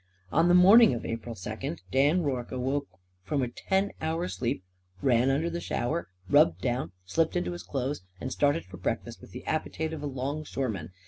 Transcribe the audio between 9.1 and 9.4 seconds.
with